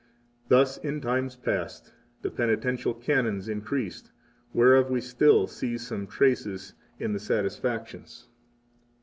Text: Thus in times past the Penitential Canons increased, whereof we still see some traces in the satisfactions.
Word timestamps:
Thus 0.47 0.77
in 0.79 0.99
times 0.99 1.35
past 1.35 1.93
the 2.23 2.31
Penitential 2.31 2.95
Canons 2.95 3.47
increased, 3.47 4.09
whereof 4.51 4.89
we 4.89 4.99
still 4.99 5.45
see 5.45 5.77
some 5.77 6.07
traces 6.07 6.73
in 6.99 7.13
the 7.13 7.19
satisfactions. 7.19 8.27